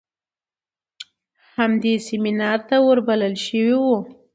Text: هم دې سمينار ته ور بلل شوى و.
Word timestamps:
هم 1.55 1.71
دې 1.83 1.93
سمينار 2.07 2.59
ته 2.69 2.75
ور 2.87 2.99
بلل 3.07 3.35
شوى 3.45 3.75
و. 3.83 3.85